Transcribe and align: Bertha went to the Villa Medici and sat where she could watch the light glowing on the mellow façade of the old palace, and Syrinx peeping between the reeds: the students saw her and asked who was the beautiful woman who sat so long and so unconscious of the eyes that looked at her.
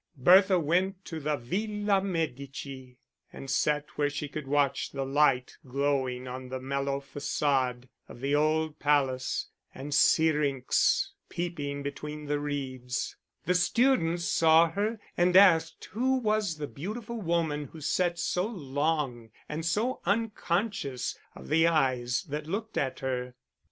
Bertha 0.17 0.57
went 0.59 1.05
to 1.05 1.19
the 1.19 1.35
Villa 1.37 2.01
Medici 2.01 2.97
and 3.31 3.51
sat 3.51 3.85
where 3.97 4.09
she 4.09 4.27
could 4.27 4.47
watch 4.47 4.89
the 4.91 5.05
light 5.05 5.57
glowing 5.67 6.27
on 6.27 6.49
the 6.49 6.59
mellow 6.59 6.99
façade 6.99 7.87
of 8.09 8.19
the 8.19 8.33
old 8.33 8.79
palace, 8.79 9.51
and 9.75 9.93
Syrinx 9.93 11.11
peeping 11.29 11.83
between 11.83 12.25
the 12.25 12.39
reeds: 12.39 13.15
the 13.45 13.53
students 13.53 14.25
saw 14.25 14.71
her 14.71 14.99
and 15.15 15.37
asked 15.37 15.85
who 15.91 16.15
was 16.17 16.57
the 16.57 16.65
beautiful 16.65 17.21
woman 17.21 17.65
who 17.65 17.79
sat 17.79 18.17
so 18.17 18.47
long 18.47 19.29
and 19.47 19.63
so 19.63 20.01
unconscious 20.07 21.15
of 21.35 21.47
the 21.47 21.67
eyes 21.67 22.23
that 22.23 22.47
looked 22.47 22.75
at 22.75 23.01
her. 23.01 23.35